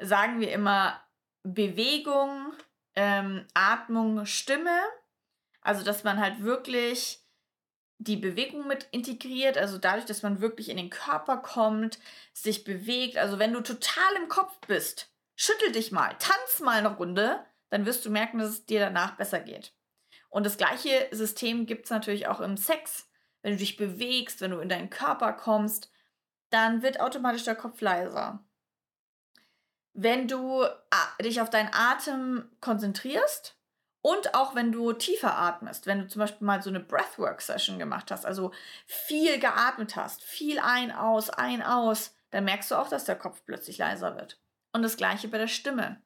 sagen 0.00 0.40
wir 0.40 0.52
immer 0.52 1.00
Bewegung, 1.42 2.52
ähm, 2.96 3.46
Atmung, 3.54 4.26
Stimme. 4.26 4.80
Also, 5.60 5.84
dass 5.84 6.04
man 6.04 6.18
halt 6.18 6.42
wirklich 6.42 7.24
die 7.98 8.16
Bewegung 8.16 8.66
mit 8.66 8.84
integriert, 8.92 9.58
also 9.58 9.76
dadurch, 9.76 10.06
dass 10.06 10.22
man 10.22 10.40
wirklich 10.40 10.68
in 10.68 10.76
den 10.76 10.90
Körper 10.90 11.38
kommt, 11.38 11.98
sich 12.32 12.62
bewegt. 12.62 13.16
Also 13.18 13.38
wenn 13.40 13.52
du 13.52 13.60
total 13.60 14.14
im 14.16 14.28
Kopf 14.28 14.56
bist, 14.66 15.12
schüttel 15.36 15.72
dich 15.72 15.90
mal, 15.90 16.14
tanz 16.18 16.60
mal 16.60 16.78
eine 16.78 16.96
Runde, 16.96 17.44
dann 17.70 17.86
wirst 17.86 18.04
du 18.04 18.10
merken, 18.10 18.38
dass 18.38 18.50
es 18.50 18.66
dir 18.66 18.78
danach 18.78 19.16
besser 19.16 19.40
geht. 19.40 19.74
Und 20.28 20.44
das 20.44 20.56
gleiche 20.56 21.08
System 21.10 21.66
gibt 21.66 21.86
es 21.86 21.90
natürlich 21.90 22.28
auch 22.28 22.40
im 22.40 22.56
Sex. 22.56 23.08
Wenn 23.42 23.52
du 23.52 23.58
dich 23.58 23.76
bewegst, 23.76 24.40
wenn 24.40 24.50
du 24.50 24.58
in 24.58 24.68
deinen 24.68 24.90
Körper 24.90 25.32
kommst, 25.32 25.90
dann 26.50 26.82
wird 26.82 27.00
automatisch 27.00 27.44
der 27.44 27.54
Kopf 27.54 27.80
leiser. 27.80 28.44
Wenn 29.94 30.28
du 30.28 30.64
dich 31.20 31.40
auf 31.40 31.50
deinen 31.50 31.70
Atem 31.72 32.50
konzentrierst 32.60 33.58
und 34.00 34.34
auch 34.34 34.54
wenn 34.54 34.70
du 34.70 34.92
tiefer 34.92 35.36
atmest, 35.36 35.86
wenn 35.86 36.00
du 36.00 36.08
zum 36.08 36.20
Beispiel 36.20 36.46
mal 36.46 36.62
so 36.62 36.70
eine 36.70 36.80
Breathwork-Session 36.80 37.78
gemacht 37.78 38.10
hast, 38.10 38.24
also 38.24 38.52
viel 38.86 39.38
geatmet 39.38 39.96
hast, 39.96 40.22
viel 40.22 40.58
ein, 40.60 40.92
aus, 40.92 41.30
ein, 41.30 41.62
aus, 41.62 42.14
dann 42.30 42.44
merkst 42.44 42.70
du 42.70 42.76
auch, 42.76 42.88
dass 42.88 43.04
der 43.04 43.16
Kopf 43.16 43.42
plötzlich 43.44 43.78
leiser 43.78 44.14
wird. 44.16 44.40
Und 44.72 44.82
das 44.82 44.96
gleiche 44.96 45.28
bei 45.28 45.38
der 45.38 45.48
Stimme. 45.48 46.02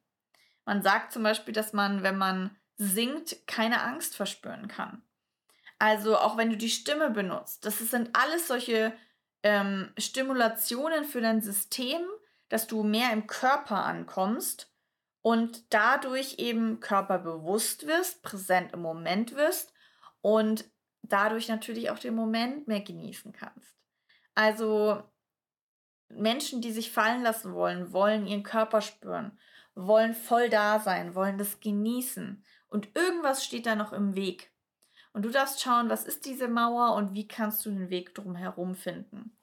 Man 0.65 0.83
sagt 0.83 1.13
zum 1.13 1.23
Beispiel, 1.23 1.53
dass 1.53 1.73
man, 1.73 2.03
wenn 2.03 2.17
man 2.17 2.57
singt, 2.77 3.47
keine 3.47 3.83
Angst 3.83 4.17
verspüren 4.17 4.69
kann. 4.69 5.03
Also 5.79 6.17
auch 6.17 6.37
wenn 6.37 6.51
du 6.51 6.57
die 6.57 6.71
Stimme 6.71 7.11
benutzt, 7.11 7.67
das 7.67 7.79
sind 7.79 8.11
alles 8.13 8.47
solche 8.47 8.93
ähm, 9.43 9.93
Stimulationen 9.99 11.05
für 11.05 11.21
dein 11.21 11.41
System, 11.41 12.01
dass 12.49 12.67
du 12.67 12.85
mehr 12.85 13.13
im 13.13 13.27
Körper 13.27 13.85
ankommst 13.85 14.73
und 15.23 15.73
dadurch 15.73 16.39
eben 16.39 16.81
körperbewusst 16.81 17.87
wirst, 17.87 18.23
präsent 18.23 18.73
im 18.73 18.83
Moment 18.83 19.35
wirst 19.35 19.73
und 20.21 20.65
dadurch 21.03 21.49
natürlich 21.49 21.91
auch 21.91 21.99
den 21.99 22.15
Moment 22.15 22.69
mehr 22.69 22.81
genießen 22.81 23.33
kannst. 23.33 23.77
Also 24.35 25.03
Menschen, 26.09 26.61
die 26.61 26.73
sich 26.73 26.93
fallen 26.93 27.23
lassen 27.23 27.55
wollen, 27.55 27.93
wollen 27.93 28.27
ihren 28.27 28.43
Körper 28.43 28.81
spüren, 28.81 29.39
wollen 29.75 30.15
voll 30.15 30.49
da 30.49 30.79
sein, 30.79 31.15
wollen 31.15 31.39
das 31.39 31.61
genießen 31.61 32.45
und 32.73 32.95
irgendwas 32.97 33.45
steht 33.45 33.67
da 33.67 33.75
noch 33.75 33.93
im 33.93 34.15
Weg. 34.15 34.51
Und 35.13 35.25
du 35.25 35.31
darfst 35.31 35.61
schauen, 35.61 35.91
was 35.91 36.05
ist 36.05 36.25
diese 36.25 36.49
Mauer 36.49 36.95
und 36.95 37.15
wie 37.15 37.29
kannst 37.29 37.65
du 37.67 37.71
den 37.71 37.91
Weg 37.91 38.15
drumherum 38.15 38.75
finden. 38.75 39.37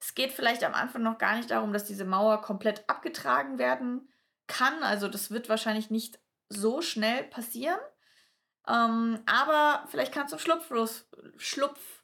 Es 0.00 0.14
geht 0.14 0.32
vielleicht 0.32 0.62
am 0.62 0.74
Anfang 0.74 1.02
noch 1.02 1.18
gar 1.18 1.36
nicht 1.36 1.50
darum, 1.50 1.72
dass 1.72 1.84
diese 1.84 2.04
Mauer 2.04 2.42
komplett 2.42 2.88
abgetragen 2.88 3.58
werden 3.58 4.08
kann. 4.46 4.82
Also 4.82 5.08
das 5.08 5.30
wird 5.30 5.48
wahrscheinlich 5.48 5.90
nicht 5.90 6.20
so 6.48 6.80
schnell 6.80 7.24
passieren. 7.24 7.80
Ähm, 8.68 9.20
aber 9.26 9.84
vielleicht 9.88 10.12
kannst 10.12 10.32
du 10.32 10.38
Schlupflos, 10.38 11.08
Schlupflöcher 11.36 11.96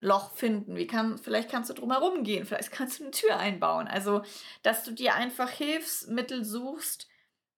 Loch 0.00 0.32
finden? 0.32 0.76
Wie 0.76 0.86
kann, 0.86 1.18
vielleicht 1.18 1.50
kannst 1.50 1.70
du 1.70 1.74
drumherum 1.74 2.22
gehen, 2.22 2.46
vielleicht 2.46 2.70
kannst 2.72 2.98
du 2.98 3.04
eine 3.04 3.10
Tür 3.12 3.36
einbauen. 3.38 3.88
Also, 3.88 4.22
dass 4.62 4.84
du 4.84 4.92
dir 4.92 5.14
einfach 5.14 5.50
Hilfsmittel 5.50 6.44
suchst, 6.44 7.08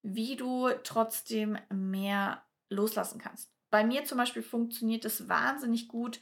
wie 0.02 0.36
du 0.36 0.70
trotzdem 0.84 1.58
mehr 1.70 2.42
loslassen 2.70 3.20
kannst. 3.20 3.52
Bei 3.70 3.84
mir 3.84 4.04
zum 4.04 4.18
Beispiel 4.18 4.42
funktioniert 4.42 5.04
es 5.04 5.28
wahnsinnig 5.28 5.88
gut, 5.88 6.20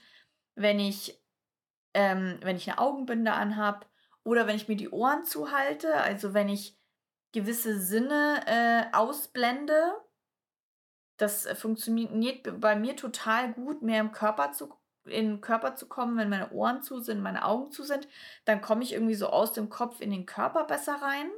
wenn 0.55 0.81
ich, 0.81 1.23
ähm, 1.95 2.39
wenn 2.43 2.57
ich 2.57 2.69
eine 2.69 2.79
Augenbinde 2.79 3.33
anhab 3.33 3.89
oder 4.25 4.47
wenn 4.47 4.57
ich 4.57 4.69
mir 4.69 4.77
die 4.77 4.91
Ohren 4.91 5.25
zuhalte, 5.25 5.95
also 5.95 6.35
wenn 6.35 6.49
ich 6.49 6.77
gewisse 7.33 7.79
Sinne 7.79 8.41
äh, 8.47 8.97
ausblende. 8.97 9.95
Das 11.19 11.47
funktioniert 11.59 12.61
bei 12.61 12.77
mir 12.77 12.97
total 12.97 13.53
gut, 13.53 13.83
mehr 13.83 14.01
im 14.01 14.13
Körper 14.13 14.53
zu, 14.53 14.73
in 15.05 15.29
den 15.29 15.41
Körper 15.41 15.77
zu 15.77 15.87
kommen, 15.87 16.17
wenn 16.17 16.29
meine 16.29 16.51
Ohren 16.53 16.83
zu 16.83 16.99
sind, 17.01 17.23
meine 17.23 17.45
Augen 17.45 17.71
zu 17.71 17.85
sind. 17.85 18.09
Dann 18.45 18.61
komme 18.61 18.83
ich 18.83 18.93
irgendwie 18.93 19.15
so 19.15 19.29
aus 19.29 19.53
dem 19.53 19.69
Kopf 19.69 20.01
in 20.01 20.11
den 20.11 20.27
Körper 20.27 20.65
besser 20.65 20.97
rein. 20.97 21.31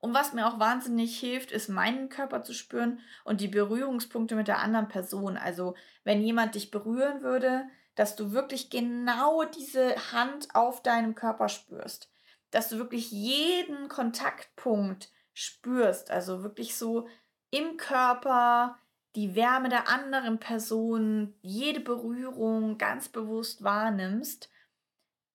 Und 0.00 0.14
was 0.14 0.32
mir 0.32 0.46
auch 0.46 0.58
wahnsinnig 0.58 1.18
hilft, 1.18 1.50
ist 1.50 1.68
meinen 1.68 2.08
Körper 2.08 2.42
zu 2.42 2.52
spüren 2.52 3.00
und 3.24 3.40
die 3.40 3.48
Berührungspunkte 3.48 4.36
mit 4.36 4.48
der 4.48 4.58
anderen 4.58 4.88
Person. 4.88 5.36
Also 5.36 5.74
wenn 6.04 6.22
jemand 6.22 6.54
dich 6.54 6.70
berühren 6.70 7.22
würde, 7.22 7.64
dass 7.94 8.14
du 8.14 8.32
wirklich 8.32 8.70
genau 8.70 9.44
diese 9.44 9.96
Hand 10.12 10.48
auf 10.54 10.82
deinem 10.82 11.14
Körper 11.14 11.48
spürst. 11.48 12.10
Dass 12.50 12.68
du 12.68 12.76
wirklich 12.76 13.10
jeden 13.10 13.88
Kontaktpunkt 13.88 15.10
spürst. 15.32 16.10
Also 16.10 16.42
wirklich 16.42 16.76
so 16.76 17.08
im 17.50 17.76
Körper 17.76 18.78
die 19.16 19.34
Wärme 19.34 19.70
der 19.70 19.88
anderen 19.88 20.38
Person, 20.38 21.34
jede 21.40 21.80
Berührung 21.80 22.76
ganz 22.76 23.08
bewusst 23.08 23.64
wahrnimmst 23.64 24.50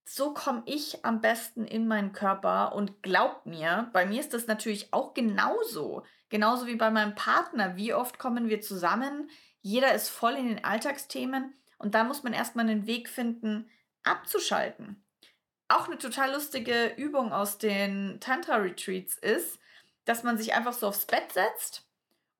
so 0.04 0.34
komme 0.34 0.64
ich 0.66 1.06
am 1.06 1.22
besten 1.22 1.66
in 1.66 1.88
meinen 1.88 2.12
Körper 2.12 2.74
und 2.74 3.02
glaub 3.04 3.46
mir, 3.46 3.90
bei 3.94 4.06
mir 4.06 4.20
ist 4.20 4.34
das 4.34 4.48
natürlich 4.48 4.94
auch 4.94 5.14
genauso. 5.14 6.04
Genauso 6.30 6.66
wie 6.66 6.76
bei 6.76 6.90
meinem 6.90 7.16
Partner. 7.16 7.76
Wie 7.76 7.94
oft 7.94 8.18
kommen 8.18 8.50
wir 8.50 8.62
zusammen? 8.62 9.30
Jeder 9.62 9.94
ist 9.94 10.10
voll 10.10 10.34
in 10.34 10.48
den 10.48 10.64
Alltagsthemen 10.64 11.54
und 11.78 11.94
da 11.94 12.04
muss 12.04 12.24
man 12.24 12.34
erstmal 12.34 12.68
einen 12.70 12.88
Weg 12.88 13.10
finden, 13.10 13.70
abzuschalten. 14.04 15.04
Auch 15.68 15.88
eine 15.88 15.98
total 15.98 16.34
lustige 16.34 16.94
Übung 16.98 17.32
aus 17.32 17.58
den 17.58 18.20
Tantra-Retreats 18.20 19.18
ist, 19.18 19.60
dass 20.06 20.24
man 20.24 20.38
sich 20.38 20.54
einfach 20.54 20.74
so 20.74 20.88
aufs 20.88 21.06
Bett 21.06 21.32
setzt 21.32 21.88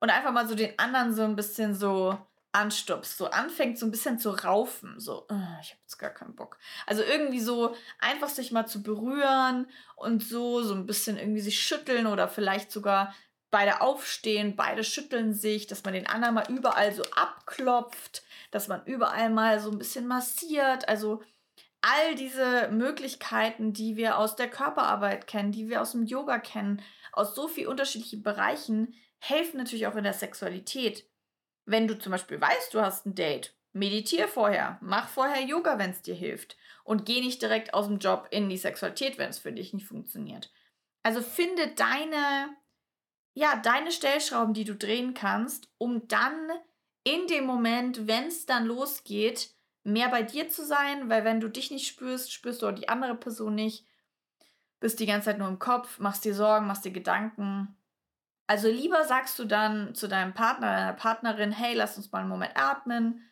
und 0.00 0.10
einfach 0.10 0.32
mal 0.32 0.48
so 0.48 0.54
den 0.54 0.78
anderen 0.78 1.14
so 1.14 1.22
ein 1.22 1.36
bisschen 1.36 1.74
so 1.74 2.18
anstupst, 2.52 3.16
so 3.16 3.26
anfängt 3.26 3.78
so 3.78 3.86
ein 3.86 3.90
bisschen 3.90 4.18
zu 4.18 4.30
raufen, 4.30 5.00
so, 5.00 5.26
ich 5.60 5.70
habe 5.70 5.80
jetzt 5.82 5.98
gar 5.98 6.10
keinen 6.10 6.36
Bock. 6.36 6.58
Also 6.86 7.02
irgendwie 7.02 7.40
so 7.40 7.74
einfach 7.98 8.28
sich 8.28 8.52
mal 8.52 8.66
zu 8.66 8.82
berühren 8.82 9.66
und 9.96 10.22
so, 10.22 10.62
so 10.62 10.74
ein 10.74 10.86
bisschen 10.86 11.18
irgendwie 11.18 11.40
sich 11.40 11.60
schütteln 11.60 12.06
oder 12.06 12.28
vielleicht 12.28 12.70
sogar 12.70 13.14
beide 13.50 13.80
aufstehen, 13.80 14.56
beide 14.56 14.84
schütteln 14.84 15.34
sich, 15.34 15.66
dass 15.66 15.84
man 15.84 15.94
den 15.94 16.06
anderen 16.06 16.34
mal 16.34 16.50
überall 16.50 16.92
so 16.92 17.02
abklopft, 17.14 18.22
dass 18.50 18.68
man 18.68 18.84
überall 18.84 19.30
mal 19.30 19.60
so 19.60 19.70
ein 19.70 19.78
bisschen 19.78 20.06
massiert, 20.06 20.88
also 20.88 21.22
all 21.80 22.14
diese 22.14 22.68
Möglichkeiten, 22.68 23.72
die 23.72 23.96
wir 23.96 24.18
aus 24.18 24.36
der 24.36 24.48
Körperarbeit 24.48 25.26
kennen, 25.26 25.52
die 25.52 25.68
wir 25.68 25.82
aus 25.82 25.92
dem 25.92 26.04
Yoga 26.04 26.38
kennen, 26.38 26.80
aus 27.12 27.34
so 27.34 27.48
vielen 27.48 27.68
unterschiedlichen 27.68 28.22
Bereichen, 28.22 28.94
helfen 29.18 29.58
natürlich 29.58 29.86
auch 29.86 29.96
in 29.96 30.04
der 30.04 30.14
Sexualität. 30.14 31.06
Wenn 31.64 31.88
du 31.88 31.98
zum 31.98 32.12
Beispiel 32.12 32.40
weißt, 32.40 32.74
du 32.74 32.80
hast 32.80 33.06
ein 33.06 33.14
Date, 33.14 33.54
meditiere 33.72 34.28
vorher, 34.28 34.78
mach 34.80 35.08
vorher 35.08 35.42
Yoga, 35.42 35.78
wenn 35.78 35.90
es 35.90 36.02
dir 36.02 36.14
hilft. 36.14 36.56
Und 36.84 37.06
geh 37.06 37.20
nicht 37.20 37.40
direkt 37.40 37.74
aus 37.74 37.86
dem 37.86 37.98
Job 37.98 38.28
in 38.30 38.48
die 38.48 38.58
Sexualität, 38.58 39.18
wenn 39.18 39.30
es 39.30 39.38
für 39.38 39.52
dich 39.52 39.72
nicht 39.72 39.86
funktioniert. 39.86 40.52
Also 41.02 41.20
finde 41.22 41.68
deine, 41.68 42.56
ja, 43.34 43.56
deine 43.56 43.92
Stellschrauben, 43.92 44.54
die 44.54 44.64
du 44.64 44.74
drehen 44.74 45.14
kannst, 45.14 45.68
um 45.78 46.06
dann 46.08 46.50
in 47.04 47.26
dem 47.26 47.44
Moment, 47.44 48.06
wenn 48.06 48.26
es 48.26 48.46
dann 48.46 48.66
losgeht, 48.66 49.54
mehr 49.84 50.08
bei 50.08 50.22
dir 50.22 50.48
zu 50.48 50.64
sein, 50.64 51.08
weil 51.08 51.24
wenn 51.24 51.40
du 51.40 51.48
dich 51.48 51.70
nicht 51.70 51.86
spürst, 51.86 52.32
spürst 52.32 52.62
du 52.62 52.68
auch 52.68 52.72
die 52.72 52.88
andere 52.88 53.16
Person 53.16 53.54
nicht, 53.54 53.84
bist 54.78 55.00
die 55.00 55.06
ganze 55.06 55.26
Zeit 55.26 55.38
nur 55.38 55.48
im 55.48 55.58
Kopf, 55.58 55.98
machst 55.98 56.24
dir 56.24 56.34
Sorgen, 56.34 56.66
machst 56.66 56.84
dir 56.84 56.92
Gedanken 56.92 57.76
also 58.52 58.68
lieber 58.68 59.04
sagst 59.04 59.38
du 59.38 59.46
dann 59.46 59.94
zu 59.94 60.08
deinem 60.08 60.34
Partner, 60.34 60.76
deiner 60.76 60.92
Partnerin, 60.92 61.52
hey, 61.52 61.72
lass 61.72 61.96
uns 61.96 62.12
mal 62.12 62.18
einen 62.18 62.28
Moment 62.28 62.54
atmen. 62.54 63.26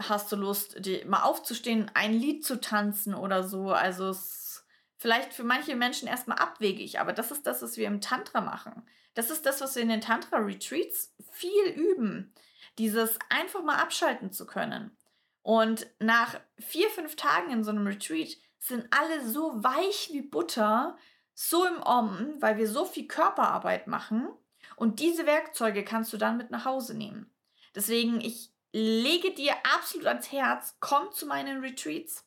Hast 0.00 0.30
du 0.30 0.36
Lust, 0.36 0.76
die, 0.78 1.04
mal 1.06 1.24
aufzustehen, 1.24 1.90
ein 1.94 2.12
Lied 2.12 2.44
zu 2.44 2.60
tanzen 2.60 3.16
oder 3.16 3.42
so? 3.42 3.72
Also 3.72 4.10
es 4.10 4.64
vielleicht 4.96 5.34
für 5.34 5.42
manche 5.42 5.74
Menschen 5.74 6.06
erstmal 6.06 6.38
abwegig, 6.38 7.00
aber 7.00 7.12
das 7.12 7.32
ist 7.32 7.48
das, 7.48 7.62
was 7.62 7.76
wir 7.76 7.88
im 7.88 8.00
Tantra 8.00 8.40
machen. 8.40 8.86
Das 9.14 9.28
ist 9.30 9.44
das, 9.44 9.60
was 9.60 9.74
wir 9.74 9.82
in 9.82 9.88
den 9.88 10.00
Tantra-Retreats 10.00 11.16
viel 11.32 11.66
üben. 11.74 12.32
Dieses 12.78 13.18
einfach 13.30 13.64
mal 13.64 13.78
abschalten 13.82 14.30
zu 14.30 14.46
können. 14.46 14.96
Und 15.42 15.88
nach 15.98 16.38
vier, 16.60 16.88
fünf 16.90 17.16
Tagen 17.16 17.50
in 17.50 17.64
so 17.64 17.72
einem 17.72 17.88
Retreat 17.88 18.36
sind 18.60 18.86
alle 18.92 19.26
so 19.26 19.64
weich 19.64 20.10
wie 20.12 20.22
Butter, 20.22 20.96
so 21.34 21.66
im 21.66 21.82
Om, 21.82 22.36
weil 22.38 22.56
wir 22.56 22.68
so 22.68 22.84
viel 22.84 23.08
Körperarbeit 23.08 23.88
machen. 23.88 24.28
Und 24.76 25.00
diese 25.00 25.26
Werkzeuge 25.26 25.84
kannst 25.84 26.12
du 26.12 26.16
dann 26.16 26.36
mit 26.36 26.50
nach 26.50 26.64
Hause 26.64 26.94
nehmen. 26.94 27.32
Deswegen, 27.74 28.20
ich 28.20 28.50
lege 28.72 29.32
dir 29.32 29.54
absolut 29.76 30.06
ans 30.06 30.32
Herz, 30.32 30.76
komm 30.80 31.12
zu 31.12 31.26
meinen 31.26 31.60
Retreats. 31.60 32.24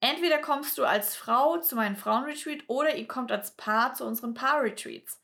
Entweder 0.00 0.38
kommst 0.38 0.78
du 0.78 0.84
als 0.84 1.16
Frau 1.16 1.58
zu 1.58 1.74
meinem 1.74 1.96
Frauenretreat 1.96 2.64
oder 2.66 2.94
ihr 2.94 3.08
kommt 3.08 3.32
als 3.32 3.56
Paar 3.56 3.94
zu 3.94 4.04
unseren 4.04 4.34
Paar-Retreats. 4.34 5.20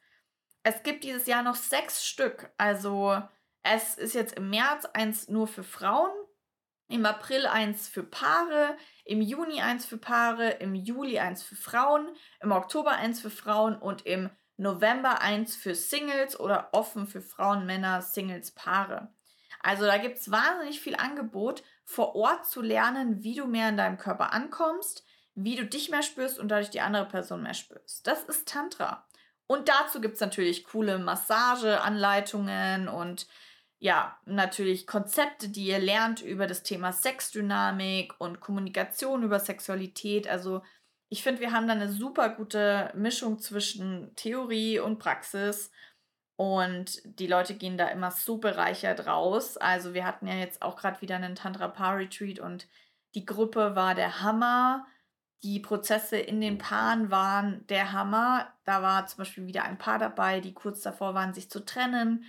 Es 0.63 0.83
gibt 0.83 1.05
dieses 1.05 1.27
Jahr 1.27 1.43
noch 1.43 1.57
sechs 1.57 2.07
Stück. 2.07 2.51
Also 2.57 3.21
es 3.63 3.97
ist 3.97 4.15
jetzt 4.15 4.37
im 4.37 4.51
März 4.51 4.87
eins 4.87 5.29
nur 5.29 5.47
für 5.47 5.65
Frauen, 5.65 6.11
im 6.89 7.05
April 7.07 7.47
eins 7.47 7.89
für 7.89 8.03
Paare, 8.03 8.77
im 9.05 9.21
Juni 9.21 9.61
eins 9.61 9.87
für 9.87 9.99
Paare, 9.99 10.51
im 10.51 10.75
Juli 10.75 11.19
eins 11.19 11.43
für 11.43 11.57
Frauen, 11.57 12.09
im 12.41 12.53
Oktober 12.53 12.93
eins 12.93 13.21
für 13.21 13.31
Frauen 13.31 13.77
und 13.77 14.07
im 14.07 14.31
November 14.63 15.21
eins 15.21 15.57
für 15.57 15.75
Singles 15.75 16.39
oder 16.39 16.69
offen 16.73 17.07
für 17.07 17.21
Frauen, 17.21 17.67
Männer, 17.67 18.01
Singles, 18.01 18.53
Paare. 18.53 19.13
Also 19.61 19.85
da 19.85 19.99
gibt 19.99 20.19
es 20.19 20.31
wahnsinnig 20.31 20.81
viel 20.81 20.97
Angebot, 20.97 21.63
vor 21.85 22.15
Ort 22.15 22.47
zu 22.47 22.63
lernen, 22.63 23.23
wie 23.23 23.35
du 23.35 23.47
mehr 23.47 23.69
in 23.69 23.77
deinem 23.77 23.99
Körper 23.99 24.33
ankommst, 24.33 25.05
wie 25.35 25.57
du 25.57 25.65
dich 25.65 25.91
mehr 25.91 26.03
spürst 26.03 26.39
und 26.39 26.49
dadurch 26.49 26.71
die 26.71 26.81
andere 26.81 27.07
Person 27.07 27.43
mehr 27.43 27.55
spürst. 27.55 28.07
Das 28.07 28.25
ist 28.25 28.49
Tantra. 28.49 29.07
Und 29.47 29.69
dazu 29.69 30.01
gibt 30.01 30.15
es 30.15 30.21
natürlich 30.21 30.65
coole 30.65 30.99
Massageanleitungen 30.99 32.89
und 32.89 33.27
ja, 33.79 34.17
natürlich 34.27 34.87
Konzepte, 34.87 35.49
die 35.49 35.67
ihr 35.67 35.81
lernt 35.81 36.23
über 36.23 36.47
das 36.47 36.63
Thema 36.63 36.93
Sexdynamik 36.93 38.15
und 38.19 38.39
Kommunikation 38.39 39.25
über 39.25 39.41
Sexualität. 39.41 40.29
Also 40.29 40.63
ich 41.13 41.23
finde, 41.23 41.43
wir 41.43 41.53
haben 41.53 41.67
da 41.67 41.75
eine 41.75 41.93
super 41.93 42.31
gute 42.31 42.91
Mischung 42.95 43.39
zwischen 43.39 44.17
Theorie 44.17 44.79
und 44.79 44.99
Praxis. 44.99 45.71
Und 46.37 47.03
die 47.05 47.27
Leute 47.27 47.53
gehen 47.55 47.77
da 47.77 47.89
immer 47.89 48.11
so 48.11 48.39
bereichert 48.39 49.07
raus. 49.07 49.59
Also 49.59 49.93
wir 49.93 50.07
hatten 50.07 50.27
ja 50.27 50.37
jetzt 50.37 50.63
auch 50.63 50.75
gerade 50.75 51.03
wieder 51.03 51.17
einen 51.17 51.35
Tantra 51.35 51.69
Paar 51.69 51.99
Retreat 51.99 52.39
und 52.39 52.67
die 53.15 53.27
Gruppe 53.27 53.77
war 53.77 53.95
der 53.95 54.23
Hammer. 54.23 54.87
Die 55.43 55.61
Prozesse 55.61 56.17
in 56.17 56.41
den 56.41 56.57
Paaren 56.57 57.11
waren 57.11 57.67
der 57.67 57.93
Hammer. 57.93 58.51
Da 58.65 58.81
war 58.81 59.07
zum 59.07 59.19
Beispiel 59.19 59.47
wieder 59.47 59.65
ein 59.65 59.77
Paar 59.77 59.99
dabei, 59.99 60.41
die 60.41 60.55
kurz 60.55 60.81
davor 60.81 61.13
waren, 61.13 61.35
sich 61.35 61.51
zu 61.51 61.63
trennen 61.63 62.25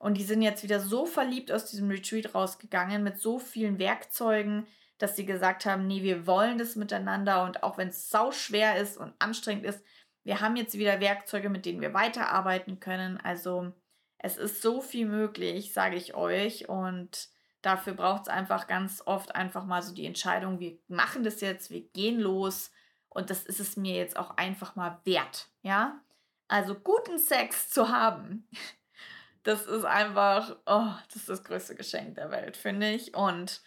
und 0.00 0.16
die 0.16 0.24
sind 0.24 0.40
jetzt 0.40 0.62
wieder 0.62 0.80
so 0.80 1.04
verliebt 1.04 1.52
aus 1.52 1.66
diesem 1.66 1.90
Retreat 1.90 2.34
rausgegangen 2.34 3.02
mit 3.02 3.18
so 3.18 3.38
vielen 3.38 3.78
Werkzeugen, 3.78 4.66
dass 5.00 5.16
sie 5.16 5.24
gesagt 5.24 5.64
haben, 5.64 5.86
nee, 5.86 6.02
wir 6.02 6.26
wollen 6.26 6.58
das 6.58 6.76
miteinander 6.76 7.44
und 7.44 7.62
auch 7.62 7.78
wenn 7.78 7.88
es 7.88 8.10
sau 8.10 8.32
schwer 8.32 8.76
ist 8.76 8.98
und 8.98 9.14
anstrengend 9.18 9.64
ist, 9.64 9.82
wir 10.24 10.40
haben 10.40 10.56
jetzt 10.56 10.74
wieder 10.74 11.00
Werkzeuge, 11.00 11.48
mit 11.48 11.64
denen 11.64 11.80
wir 11.80 11.94
weiterarbeiten 11.94 12.80
können. 12.80 13.18
Also 13.18 13.72
es 14.18 14.36
ist 14.36 14.60
so 14.60 14.82
viel 14.82 15.06
möglich, 15.06 15.72
sage 15.72 15.96
ich 15.96 16.14
euch. 16.14 16.68
Und 16.68 17.30
dafür 17.62 17.94
braucht 17.94 18.22
es 18.22 18.28
einfach 18.28 18.66
ganz 18.66 19.02
oft 19.06 19.34
einfach 19.34 19.64
mal 19.64 19.82
so 19.82 19.94
die 19.94 20.04
Entscheidung, 20.04 20.60
wir 20.60 20.78
machen 20.88 21.24
das 21.24 21.40
jetzt, 21.40 21.70
wir 21.70 21.80
gehen 21.80 22.20
los. 22.20 22.70
Und 23.08 23.30
das 23.30 23.44
ist 23.44 23.60
es 23.60 23.78
mir 23.78 23.96
jetzt 23.96 24.18
auch 24.18 24.36
einfach 24.36 24.76
mal 24.76 25.00
wert. 25.04 25.48
Ja? 25.62 25.98
Also 26.46 26.74
guten 26.74 27.18
Sex 27.18 27.70
zu 27.70 27.88
haben, 27.88 28.46
das 29.42 29.64
ist 29.64 29.86
einfach, 29.86 30.56
oh, 30.66 30.92
das 31.06 31.16
ist 31.16 31.28
das 31.30 31.44
größte 31.44 31.74
Geschenk 31.74 32.16
der 32.16 32.30
Welt, 32.30 32.58
finde 32.58 32.90
ich. 32.90 33.14
Und 33.14 33.62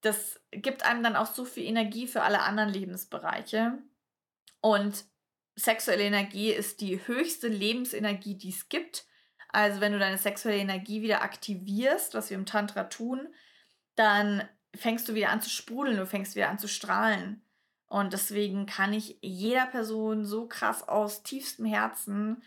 das 0.00 0.40
gibt 0.50 0.84
einem 0.84 1.02
dann 1.02 1.16
auch 1.16 1.26
so 1.26 1.44
viel 1.44 1.64
Energie 1.64 2.06
für 2.06 2.22
alle 2.22 2.42
anderen 2.42 2.70
Lebensbereiche. 2.70 3.78
Und 4.60 5.04
sexuelle 5.56 6.04
Energie 6.04 6.50
ist 6.50 6.80
die 6.80 7.06
höchste 7.06 7.48
Lebensenergie, 7.48 8.36
die 8.36 8.50
es 8.50 8.68
gibt. 8.68 9.06
Also 9.48 9.80
wenn 9.80 9.92
du 9.92 9.98
deine 9.98 10.18
sexuelle 10.18 10.58
Energie 10.58 11.02
wieder 11.02 11.22
aktivierst, 11.22 12.14
was 12.14 12.30
wir 12.30 12.36
im 12.36 12.46
Tantra 12.46 12.84
tun, 12.84 13.28
dann 13.96 14.48
fängst 14.74 15.08
du 15.08 15.14
wieder 15.14 15.30
an 15.30 15.40
zu 15.40 15.50
sprudeln, 15.50 15.96
du 15.96 16.06
fängst 16.06 16.36
wieder 16.36 16.48
an 16.48 16.58
zu 16.58 16.68
strahlen. 16.68 17.42
Und 17.86 18.12
deswegen 18.12 18.66
kann 18.66 18.92
ich 18.92 19.18
jeder 19.22 19.66
Person 19.66 20.24
so 20.24 20.46
krass 20.46 20.86
aus 20.86 21.22
tiefstem 21.22 21.64
Herzen 21.64 22.42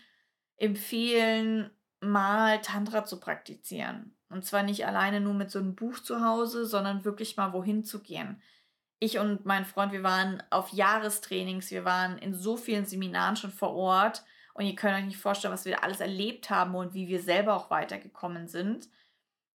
empfehlen, 0.56 1.70
mal 2.02 2.60
Tantra 2.60 3.04
zu 3.04 3.20
praktizieren. 3.20 4.16
Und 4.28 4.44
zwar 4.44 4.62
nicht 4.62 4.86
alleine 4.86 5.20
nur 5.20 5.34
mit 5.34 5.50
so 5.50 5.58
einem 5.58 5.74
Buch 5.74 5.98
zu 6.00 6.24
Hause, 6.24 6.66
sondern 6.66 7.04
wirklich 7.04 7.36
mal 7.36 7.52
wohin 7.52 7.84
zu 7.84 8.02
gehen. 8.02 8.42
Ich 8.98 9.18
und 9.18 9.44
mein 9.44 9.64
Freund, 9.64 9.92
wir 9.92 10.02
waren 10.02 10.42
auf 10.50 10.72
Jahrestrainings, 10.72 11.70
wir 11.70 11.84
waren 11.84 12.18
in 12.18 12.34
so 12.34 12.56
vielen 12.56 12.86
Seminaren 12.86 13.36
schon 13.36 13.50
vor 13.50 13.74
Ort 13.74 14.24
und 14.54 14.64
ihr 14.64 14.74
könnt 14.74 14.96
euch 14.96 15.04
nicht 15.04 15.16
vorstellen, 15.16 15.52
was 15.52 15.64
wir 15.64 15.82
alles 15.82 16.00
erlebt 16.00 16.50
haben 16.50 16.74
und 16.74 16.94
wie 16.94 17.08
wir 17.08 17.20
selber 17.20 17.54
auch 17.54 17.70
weitergekommen 17.70 18.48
sind. 18.48 18.88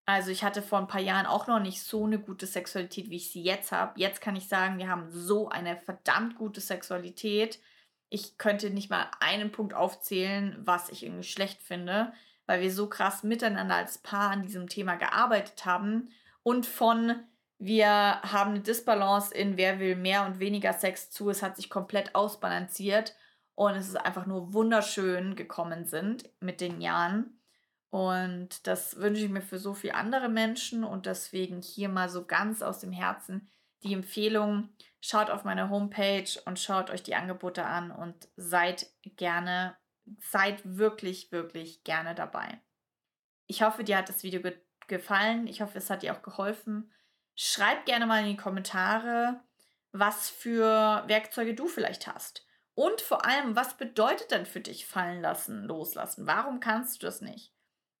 Also 0.04 0.30
ich 0.30 0.44
hatte 0.44 0.62
vor 0.62 0.78
ein 0.78 0.88
paar 0.88 1.00
Jahren 1.00 1.26
auch 1.26 1.48
noch 1.48 1.58
nicht 1.58 1.82
so 1.82 2.04
eine 2.04 2.18
gute 2.20 2.46
Sexualität, 2.46 3.10
wie 3.10 3.16
ich 3.16 3.32
sie 3.32 3.42
jetzt 3.42 3.72
habe. 3.72 3.98
Jetzt 3.98 4.20
kann 4.20 4.36
ich 4.36 4.48
sagen, 4.48 4.78
wir 4.78 4.88
haben 4.88 5.10
so 5.10 5.48
eine 5.48 5.76
verdammt 5.76 6.36
gute 6.36 6.60
Sexualität. 6.60 7.60
Ich 8.08 8.38
könnte 8.38 8.70
nicht 8.70 8.88
mal 8.88 9.10
einen 9.18 9.50
Punkt 9.50 9.74
aufzählen, 9.74 10.56
was 10.60 10.90
ich 10.90 11.04
irgendwie 11.04 11.24
schlecht 11.24 11.60
finde, 11.60 12.12
weil 12.46 12.60
wir 12.60 12.72
so 12.72 12.88
krass 12.88 13.22
miteinander 13.22 13.76
als 13.76 13.98
Paar 13.98 14.30
an 14.30 14.42
diesem 14.42 14.68
Thema 14.68 14.96
gearbeitet 14.96 15.64
haben 15.64 16.10
und 16.42 16.66
von 16.66 17.16
wir 17.58 17.88
haben 17.88 18.50
eine 18.50 18.60
Disbalance 18.60 19.34
in 19.34 19.56
wer 19.56 19.80
will 19.80 19.96
mehr 19.96 20.26
und 20.26 20.40
weniger 20.40 20.74
Sex 20.74 21.10
zu. 21.10 21.30
Es 21.30 21.42
hat 21.42 21.56
sich 21.56 21.70
komplett 21.70 22.14
ausbalanciert 22.14 23.16
und 23.54 23.74
es 23.74 23.88
ist 23.88 23.96
einfach 23.96 24.26
nur 24.26 24.52
wunderschön 24.52 25.36
gekommen 25.36 25.86
sind 25.86 26.28
mit 26.40 26.60
den 26.60 26.82
Jahren. 26.82 27.40
Und 27.88 28.66
das 28.66 29.00
wünsche 29.00 29.24
ich 29.24 29.30
mir 29.30 29.40
für 29.40 29.58
so 29.58 29.72
viele 29.72 29.94
andere 29.94 30.28
Menschen 30.28 30.84
und 30.84 31.06
deswegen 31.06 31.62
hier 31.62 31.88
mal 31.88 32.10
so 32.10 32.26
ganz 32.26 32.60
aus 32.60 32.78
dem 32.78 32.92
Herzen 32.92 33.48
die 33.82 33.94
Empfehlung, 33.94 34.68
schaut 35.00 35.30
auf 35.30 35.44
meine 35.44 35.70
Homepage 35.70 36.28
und 36.44 36.58
schaut 36.58 36.90
euch 36.90 37.02
die 37.02 37.14
Angebote 37.14 37.64
an 37.64 37.90
und 37.90 38.28
seid 38.36 38.86
gerne, 39.02 39.76
seid 40.18 40.60
wirklich, 40.64 41.32
wirklich 41.32 41.84
gerne 41.84 42.14
dabei. 42.14 42.60
Ich 43.46 43.62
hoffe, 43.62 43.84
dir 43.84 43.98
hat 43.98 44.08
das 44.08 44.22
Video 44.22 44.40
ge 44.40 44.56
gefallen. 44.88 45.48
Ich 45.48 45.62
hoffe, 45.62 45.78
es 45.78 45.90
hat 45.90 46.02
dir 46.02 46.14
auch 46.14 46.22
geholfen. 46.22 46.92
Schreib 47.34 47.86
gerne 47.86 48.06
mal 48.06 48.22
in 48.22 48.28
die 48.28 48.36
Kommentare, 48.36 49.40
was 49.90 50.30
für 50.30 51.02
Werkzeuge 51.08 51.54
du 51.54 51.66
vielleicht 51.66 52.06
hast. 52.06 52.46
Und 52.74 53.00
vor 53.00 53.26
allem, 53.26 53.56
was 53.56 53.76
bedeutet 53.76 54.30
denn 54.30 54.46
für 54.46 54.60
dich 54.60 54.86
fallen 54.86 55.22
lassen, 55.22 55.64
loslassen? 55.64 56.26
Warum 56.26 56.60
kannst 56.60 57.02
du 57.02 57.06
das 57.06 57.20
nicht? 57.20 57.52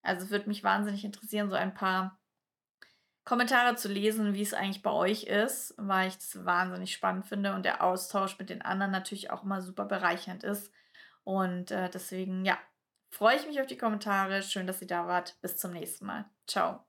Also 0.02 0.26
es 0.26 0.30
würde 0.30 0.48
mich 0.48 0.62
wahnsinnig 0.62 1.04
interessieren, 1.04 1.50
so 1.50 1.56
ein 1.56 1.74
paar 1.74 2.20
Kommentare 3.24 3.74
zu 3.74 3.88
lesen, 3.88 4.34
wie 4.34 4.42
es 4.42 4.54
eigentlich 4.54 4.82
bei 4.82 4.92
euch 4.92 5.24
ist, 5.24 5.74
weil 5.78 6.08
ich 6.08 6.14
das 6.14 6.44
wahnsinnig 6.44 6.92
spannend 6.92 7.26
finde 7.26 7.54
und 7.54 7.64
der 7.64 7.82
Austausch 7.82 8.38
mit 8.38 8.50
den 8.50 8.62
anderen 8.62 8.92
natürlich 8.92 9.30
auch 9.30 9.42
immer 9.42 9.60
super 9.60 9.84
bereichernd 9.84 10.44
ist. 10.44 10.70
Und 11.26 11.72
äh, 11.72 11.90
deswegen, 11.90 12.44
ja, 12.44 12.56
freue 13.10 13.36
ich 13.36 13.46
mich 13.46 13.60
auf 13.60 13.66
die 13.66 13.76
Kommentare. 13.76 14.42
Schön, 14.42 14.66
dass 14.68 14.80
ihr 14.80 14.86
da 14.86 15.08
wart. 15.08 15.36
Bis 15.42 15.56
zum 15.56 15.72
nächsten 15.72 16.06
Mal. 16.06 16.30
Ciao. 16.46 16.85